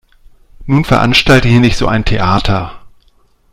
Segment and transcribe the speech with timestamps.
[0.65, 2.81] Nun veranstalte hier nicht so ein Theater.